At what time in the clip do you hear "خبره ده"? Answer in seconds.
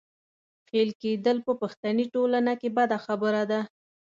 3.05-3.59